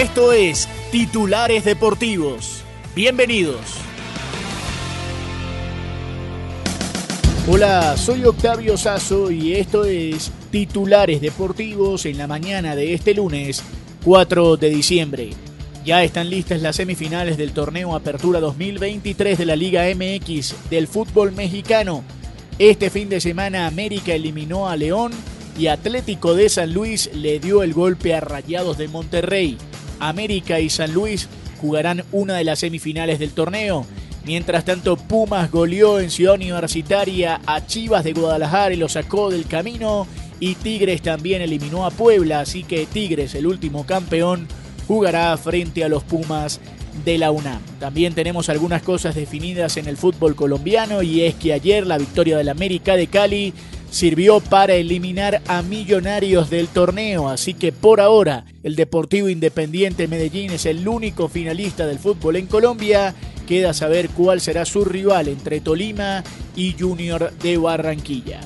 [0.00, 2.62] Esto es Titulares Deportivos.
[2.96, 3.60] Bienvenidos.
[7.46, 13.62] Hola, soy Octavio Sazo y esto es Titulares Deportivos en la mañana de este lunes
[14.02, 15.30] 4 de diciembre.
[15.84, 21.32] Ya están listas las semifinales del torneo Apertura 2023 de la Liga MX del fútbol
[21.32, 22.04] mexicano.
[22.58, 25.12] Este fin de semana América eliminó a León
[25.58, 29.58] y Atlético de San Luis le dio el golpe a Rayados de Monterrey.
[30.00, 31.28] América y San Luis
[31.60, 33.86] jugarán una de las semifinales del torneo.
[34.24, 39.46] Mientras tanto, Pumas goleó en Ciudad Universitaria a Chivas de Guadalajara y lo sacó del
[39.46, 40.06] camino.
[40.40, 44.46] Y Tigres también eliminó a Puebla, así que Tigres, el último campeón,
[44.86, 46.60] jugará frente a los Pumas
[47.04, 47.60] de la UNAM.
[47.78, 52.36] También tenemos algunas cosas definidas en el fútbol colombiano y es que ayer la victoria
[52.36, 53.54] del América de Cali
[53.90, 60.52] sirvió para eliminar a Millonarios del torneo, así que por ahora el Deportivo Independiente Medellín
[60.52, 63.14] es el único finalista del fútbol en Colombia.
[63.46, 66.22] Queda saber cuál será su rival entre Tolima
[66.54, 68.40] y Junior de Barranquilla.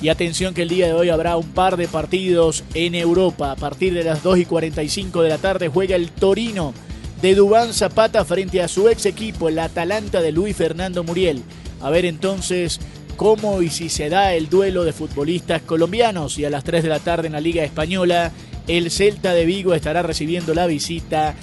[0.00, 3.50] Y atención que el día de hoy habrá un par de partidos en Europa.
[3.50, 6.72] A partir de las 2 y 45 de la tarde juega el Torino
[7.20, 11.42] de Dubán Zapata frente a su ex equipo, el Atalanta de Luis Fernando Muriel.
[11.80, 12.80] A ver entonces
[13.18, 16.38] cómo y si se da el duelo de futbolistas colombianos.
[16.38, 18.30] Y a las 3 de la tarde en la Liga Española,
[18.68, 21.34] el Celta de Vigo estará recibiendo la visita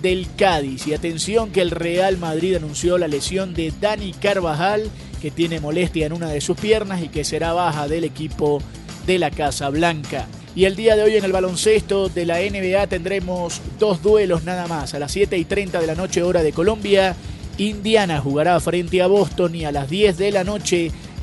[0.00, 0.86] del Cádiz.
[0.86, 4.90] Y atención que el Real Madrid anunció la lesión de Dani Carvajal,
[5.20, 8.62] que tiene molestia en una de sus piernas y que será baja del equipo
[9.06, 10.26] de la Casa Blanca.
[10.56, 14.66] Y el día de hoy en el baloncesto de la NBA tendremos dos duelos nada
[14.66, 14.94] más.
[14.94, 17.14] A las 7 y 30 de la noche hora de Colombia,
[17.58, 20.90] Indiana jugará frente a Boston y a las 10 de la noche